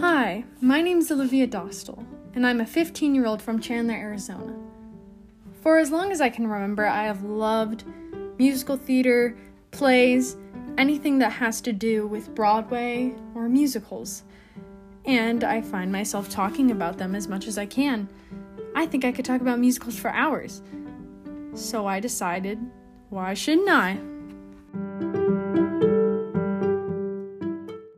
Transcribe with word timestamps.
Hi, 0.00 0.44
my 0.60 0.82
name 0.82 0.98
is 0.98 1.10
Olivia 1.10 1.48
Dostal, 1.48 2.04
and 2.34 2.46
I'm 2.46 2.60
a 2.60 2.66
15 2.66 3.14
year 3.14 3.24
old 3.24 3.40
from 3.40 3.58
Chandler, 3.58 3.94
Arizona. 3.94 4.54
For 5.62 5.78
as 5.78 5.90
long 5.90 6.12
as 6.12 6.20
I 6.20 6.28
can 6.28 6.46
remember, 6.46 6.84
I 6.84 7.04
have 7.04 7.22
loved 7.22 7.84
musical 8.38 8.76
theater, 8.76 9.38
plays, 9.70 10.36
anything 10.76 11.18
that 11.20 11.32
has 11.32 11.62
to 11.62 11.72
do 11.72 12.06
with 12.06 12.34
Broadway 12.34 13.14
or 13.34 13.48
musicals. 13.48 14.24
And 15.06 15.42
I 15.42 15.62
find 15.62 15.90
myself 15.90 16.28
talking 16.28 16.72
about 16.72 16.98
them 16.98 17.14
as 17.14 17.26
much 17.26 17.46
as 17.46 17.56
I 17.56 17.64
can. 17.64 18.06
I 18.74 18.84
think 18.84 19.06
I 19.06 19.12
could 19.12 19.24
talk 19.24 19.40
about 19.40 19.60
musicals 19.60 19.98
for 19.98 20.10
hours. 20.10 20.60
So 21.54 21.86
I 21.86 22.00
decided, 22.00 22.58
why 23.08 23.32
shouldn't 23.32 23.70
I? 23.70 23.98